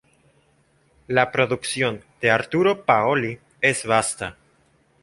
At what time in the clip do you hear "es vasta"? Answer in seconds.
3.61-4.35